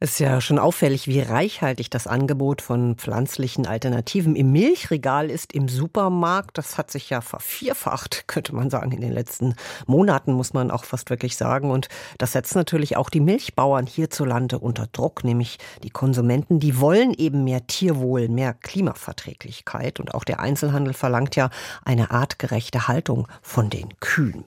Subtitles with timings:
[0.00, 5.52] es ist ja schon auffällig, wie reichhaltig das Angebot von pflanzlichen Alternativen im Milchregal ist
[5.52, 6.56] im Supermarkt.
[6.56, 9.56] Das hat sich ja vervierfacht, könnte man sagen, in den letzten
[9.86, 11.72] Monaten, muss man auch fast wirklich sagen.
[11.72, 11.88] Und
[12.18, 17.42] das setzt natürlich auch die Milchbauern hierzulande unter Druck, nämlich die Konsumenten, die wollen eben
[17.42, 19.98] mehr Tierwohl, mehr Klimaverträglichkeit.
[19.98, 21.50] Und auch der Einzelhandel verlangt ja
[21.84, 24.44] eine artgerechte Haltung von den Kühen.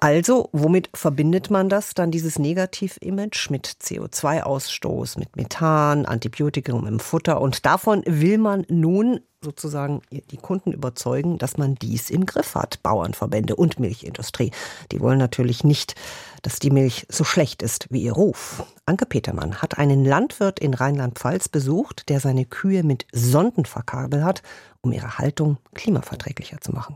[0.00, 3.50] Also, womit verbindet man das dann, dieses Negativ-Image?
[3.50, 7.40] Mit CO2-Ausstoß, mit Methan, Antibiotikum im Futter.
[7.40, 12.80] Und davon will man nun sozusagen die Kunden überzeugen, dass man dies im Griff hat.
[12.84, 14.52] Bauernverbände und Milchindustrie.
[14.92, 15.96] Die wollen natürlich nicht,
[16.42, 18.64] dass die Milch so schlecht ist wie ihr Ruf.
[18.86, 24.42] Anke Petermann hat einen Landwirt in Rheinland-Pfalz besucht, der seine Kühe mit Sonden verkabelt hat,
[24.80, 26.94] um ihre Haltung klimaverträglicher zu machen.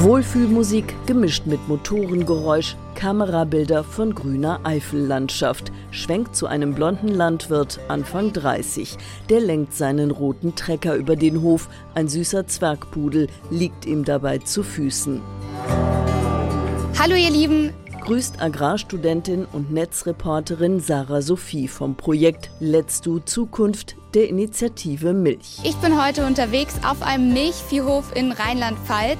[0.00, 8.98] Wohlfühlmusik gemischt mit Motorengeräusch, Kamerabilder von grüner Eifellandschaft, schwenkt zu einem blonden Landwirt Anfang 30.
[9.30, 11.68] Der lenkt seinen roten Trecker über den Hof.
[11.94, 15.22] Ein süßer Zwergpudel liegt ihm dabei zu Füßen.
[16.98, 17.72] Hallo ihr Lieben,
[18.06, 25.58] grüßt Agrarstudentin und Netzreporterin Sarah Sophie vom Projekt Let's Do Zukunft der Initiative Milch.
[25.64, 29.18] Ich bin heute unterwegs auf einem Milchviehhof in Rheinland-Pfalz.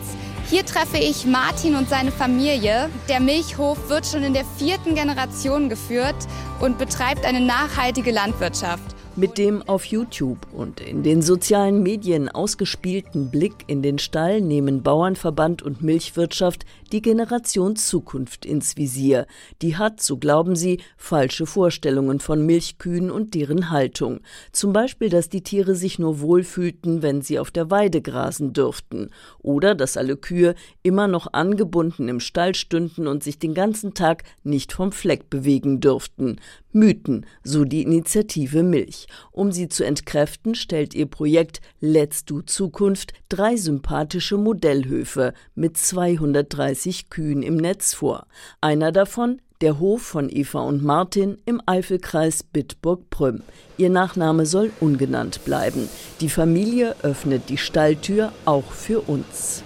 [0.49, 2.89] Hier treffe ich Martin und seine Familie.
[3.09, 6.15] Der Milchhof wird schon in der vierten Generation geführt
[6.61, 8.96] und betreibt eine nachhaltige Landwirtschaft.
[9.19, 14.83] Mit dem auf YouTube und in den sozialen Medien ausgespielten Blick in den Stall nehmen
[14.83, 19.27] Bauernverband und Milchwirtschaft die Generation Zukunft ins Visier.
[19.63, 24.21] Die hat, so glauben sie, falsche Vorstellungen von Milchkühen und deren Haltung.
[24.53, 29.09] Zum Beispiel, dass die Tiere sich nur wohlfühlten, wenn sie auf der Weide grasen dürften.
[29.39, 34.25] Oder dass alle Kühe immer noch angebunden im Stall stünden und sich den ganzen Tag
[34.45, 36.37] nicht vom Fleck bewegen dürften.
[36.73, 39.06] Mythen, so die Initiative Milch.
[39.33, 47.11] Um sie zu entkräften, stellt ihr Projekt Let's Do Zukunft drei sympathische Modellhöfe mit 230
[47.11, 48.27] Kühen im Netz vor.
[48.61, 53.43] Einer davon der Hof von Eva und Martin im Eifelkreis Bitburg-Prüm.
[53.79, 55.89] Ihr Nachname soll ungenannt bleiben.
[56.21, 59.63] Die Familie öffnet die Stalltür auch für uns.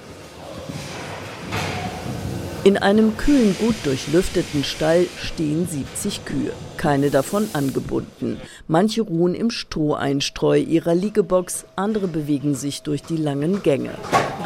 [2.62, 8.40] In einem kühlen, gut durchlüfteten Stall stehen 70 Kühe, keine davon angebunden.
[8.66, 13.90] Manche ruhen im Stroheinstreu ihrer Liegebox, andere bewegen sich durch die langen Gänge.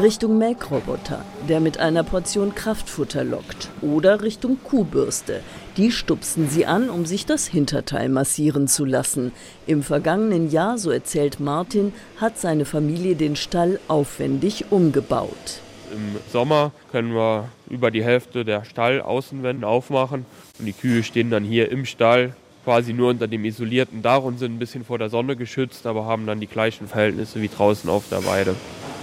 [0.02, 3.68] Richtung Melkroboter, der mit einer Portion Kraftfutter lockt.
[3.82, 5.42] Oder Richtung Kuhbürste.
[5.76, 9.30] Die stupsen sie an, um sich das Hinterteil massieren zu lassen.
[9.68, 15.60] Im vergangenen Jahr, so erzählt Martin, hat seine Familie den Stall aufwendig umgebaut.
[15.94, 20.26] Im Sommer können wir über die Hälfte der Stallaußenwände aufmachen
[20.58, 22.34] und die Kühe stehen dann hier im Stall
[22.64, 26.04] quasi nur unter dem isolierten Dach und sind ein bisschen vor der Sonne geschützt, aber
[26.04, 28.56] haben dann die gleichen Verhältnisse wie draußen auf der Weide.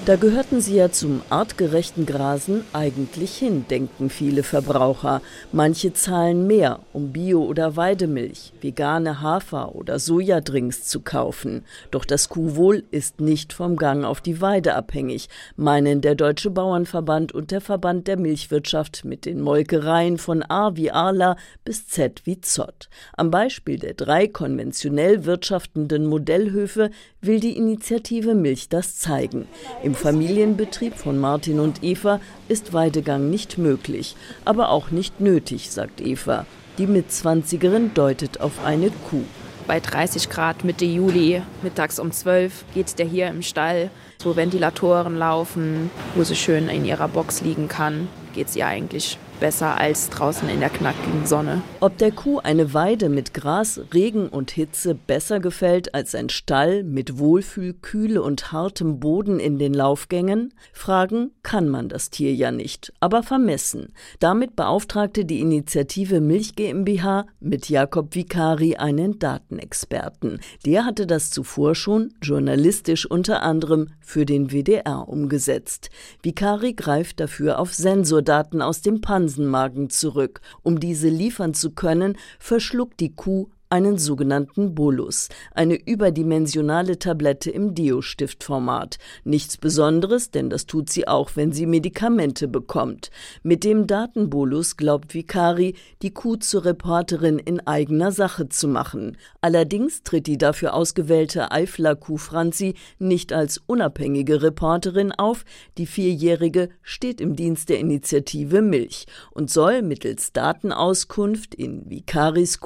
[0.04, 5.22] Da gehörten sie ja zum artgerechten Grasen eigentlich hin, denken viele Verbraucher.
[5.52, 11.66] Manche zahlen mehr, um Bio- oder Weidemilch, vegane Hafer- oder Sojadrinks zu kaufen.
[11.92, 17.32] Doch das Kuhwohl ist nicht vom Gang auf die Weide abhängig, meinen der Deutsche Bauernverband
[17.32, 22.42] und der Verband der Milchwirtschaft mit den Molkereien von A wie Arla bis Z wie
[22.42, 22.90] Zott.
[23.16, 26.90] Am Beispiel der drei konventionell wirtschaftenden Modellhöfe
[27.22, 29.48] will die Initiative Milch das zeigen.
[29.84, 34.16] Im Familienbetrieb von Martin und Eva ist Weidegang nicht möglich,
[34.46, 36.46] aber auch nicht nötig, sagt Eva.
[36.78, 39.24] Die Mitzwanzigerin deutet auf eine Kuh.
[39.68, 43.90] Bei 30 Grad Mitte Juli, mittags um 12, geht der hier im Stall,
[44.24, 49.80] wo Ventilatoren laufen, wo sie schön in ihrer Box liegen kann, geht sie eigentlich besser
[49.80, 51.64] als draußen in der knackigen Sonne.
[51.80, 56.84] Ob der Kuh eine Weide mit Gras, Regen und Hitze besser gefällt als ein Stall
[56.84, 60.54] mit Wohlfühl, Kühle und hartem Boden in den Laufgängen?
[60.72, 63.94] Fragen kann man das Tier ja nicht, aber vermessen.
[64.20, 70.40] Damit beauftragte die Initiative Milch GmbH mit Jakob Vicari einen Datenexperten.
[70.68, 75.90] Der hatte das zuvor schon journalistisch unter anderem für den WDR umgesetzt.
[76.22, 80.42] Vicari greift dafür auf Sensordaten aus dem Panzer Hansenmagen zurück.
[80.62, 87.74] Um diese liefern zu können, verschluckt die Kuh einen sogenannten Bolus, eine überdimensionale Tablette im
[87.74, 88.98] Deo-Stiftformat.
[89.24, 93.12] Nichts Besonderes, denn das tut sie auch, wenn sie Medikamente bekommt.
[93.44, 99.18] Mit dem Datenbolus glaubt Vicari, die Kuh zur Reporterin in eigener Sache zu machen.
[99.40, 105.46] Allerdings tritt die dafür ausgewählte Eifler Kuh Franzi nicht als unabhängige Reporterin auf.
[105.78, 112.60] Die Vierjährige steht im Dienst der Initiative Milch und soll mittels Datenauskunft in Vicaris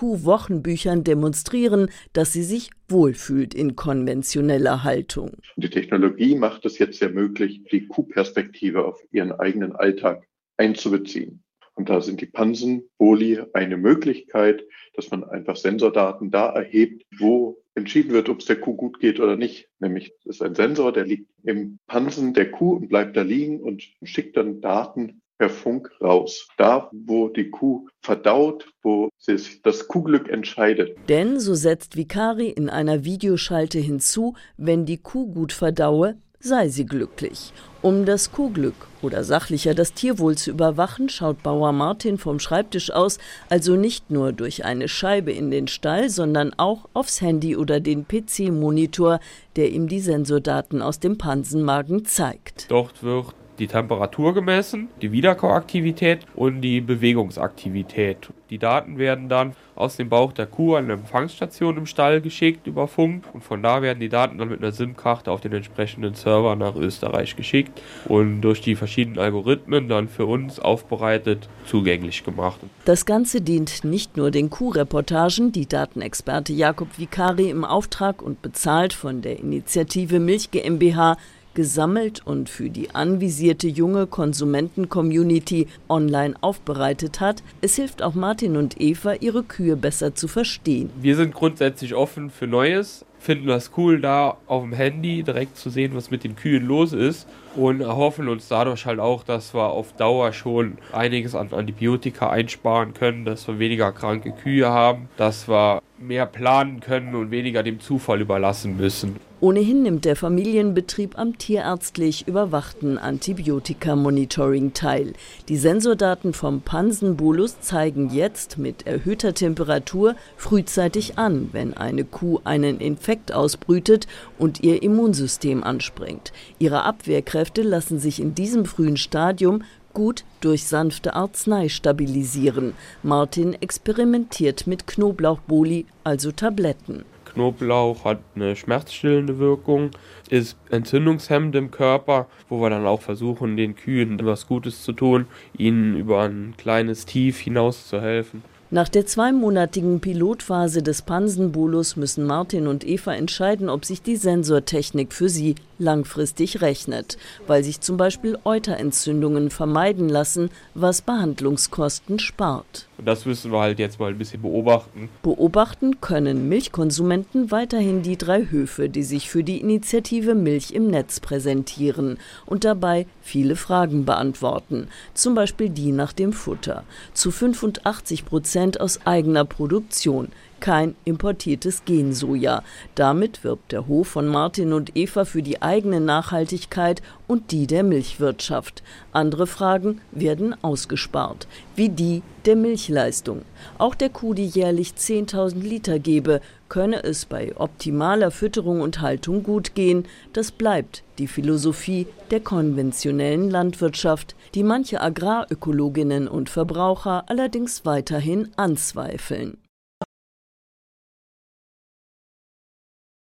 [0.96, 5.32] Kuh-Wochenbüchern demonstrieren, dass sie sich wohlfühlt in konventioneller Haltung.
[5.58, 10.28] Die Technologie macht es jetzt sehr möglich, die Kuhperspektive auf ihren eigenen Alltag
[10.58, 11.42] einzubeziehen.
[11.76, 14.64] Und da sind die Pansen, Boli eine Möglichkeit,
[14.94, 19.20] dass man einfach Sensordaten da erhebt, wo entschieden wird, ob es der Kuh gut geht
[19.20, 19.68] oder nicht.
[19.80, 23.84] Nämlich ist ein Sensor, der liegt im Pansen der Kuh und bleibt da liegen und
[24.04, 26.48] schickt dann Daten per Funk raus.
[26.58, 30.98] Da, wo die Kuh verdaut, wo sich das Kuhglück entscheidet.
[31.10, 36.86] Denn, so setzt Vicari in einer Videoschalte hinzu, wenn die Kuh gut verdaue, sei sie
[36.86, 37.54] glücklich.
[37.82, 43.18] Um das Kuhglück oder sachlicher das Tierwohl zu überwachen, schaut Bauer Martin vom Schreibtisch aus,
[43.50, 48.08] also nicht nur durch eine Scheibe in den Stall, sondern auch aufs Handy oder den
[48.08, 49.20] PC-Monitor,
[49.56, 52.70] der ihm die Sensordaten aus dem Pansenmagen zeigt.
[52.70, 58.30] Dort wird die Temperatur gemessen, die Wiederkauaktivität und die Bewegungsaktivität.
[58.50, 62.68] Die Daten werden dann aus dem Bauch der Kuh an eine Empfangsstation im Stall geschickt
[62.68, 66.14] über Funk und von da werden die Daten dann mit einer SIM-Karte auf den entsprechenden
[66.14, 72.60] Server nach Österreich geschickt und durch die verschiedenen Algorithmen dann für uns aufbereitet zugänglich gemacht.
[72.86, 78.94] Das Ganze dient nicht nur den Kuhreportagen, die Datenexperte Jakob Vicari im Auftrag und bezahlt
[78.94, 81.18] von der Initiative Milch GmbH
[81.56, 87.42] gesammelt und für die anvisierte junge Konsumenten-Community online aufbereitet hat.
[87.62, 90.92] Es hilft auch Martin und Eva, ihre Kühe besser zu verstehen.
[91.02, 95.72] Wir sind grundsätzlich offen für Neues, finden das cool, da auf dem Handy direkt zu
[95.72, 99.64] sehen, was mit den Kühen los ist und erhoffen uns dadurch halt auch, dass wir
[99.64, 105.48] auf Dauer schon einiges an Antibiotika einsparen können, dass wir weniger kranke Kühe haben, dass
[105.48, 109.16] wir mehr planen können und weniger dem Zufall überlassen müssen.
[109.42, 115.14] Ohnehin nimmt der Familienbetrieb am tierärztlich überwachten Antibiotika-Monitoring teil.
[115.50, 122.80] Die Sensordaten vom Pansenbolus zeigen jetzt mit erhöhter Temperatur frühzeitig an, wenn eine Kuh einen
[122.80, 124.08] Infekt ausbrütet
[124.38, 126.34] und ihr Immunsystem anspringt.
[126.60, 129.64] Ihre Abwehrkräfte lassen sich in diesem frühen Stadium
[129.94, 132.74] gut durch sanfte Arznei stabilisieren.
[133.02, 137.06] Martin experimentiert mit Knoblauchboli, also Tabletten.
[137.26, 139.92] Knoblauch hat eine schmerzstillende Wirkung,
[140.30, 145.28] ist entzündungshemmend im Körper, wo wir dann auch versuchen, den Kühen etwas Gutes zu tun,
[145.58, 148.44] ihnen über ein kleines Tief hinaus zu helfen.
[148.76, 155.14] Nach der zweimonatigen Pilotphase des Pansenbolus müssen Martin und Eva entscheiden, ob sich die Sensortechnik
[155.14, 157.18] für sie langfristig rechnet,
[157.48, 162.88] weil sich zum Beispiel Euterentzündungen vermeiden lassen, was Behandlungskosten spart.
[162.98, 165.10] Und das müssen wir halt jetzt mal ein bisschen beobachten.
[165.22, 171.20] Beobachten können Milchkonsumenten weiterhin die drei Höfe, die sich für die Initiative Milch im Netz
[171.20, 176.84] präsentieren und dabei viele Fragen beantworten, zum Beispiel die nach dem Futter.
[177.14, 180.30] Zu 85 Prozent aus eigener Produktion
[180.60, 182.64] kein importiertes Gensoja.
[182.96, 187.84] Damit wirbt der Hof von Martin und Eva für die eigene Nachhaltigkeit und die der
[187.84, 188.84] Milchwirtschaft.
[189.12, 193.42] Andere Fragen werden ausgespart, wie die der Milchleistung.
[193.78, 199.44] Auch der Kuh, die jährlich 10.000 Liter gebe, könne es bei optimaler Fütterung und Haltung
[199.44, 200.06] gut gehen.
[200.34, 209.58] Das bleibt die Philosophie der konventionellen Landwirtschaft, die manche Agrarökologinnen und Verbraucher allerdings weiterhin anzweifeln.